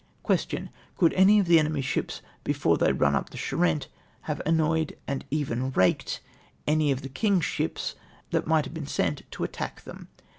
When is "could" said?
0.97-1.13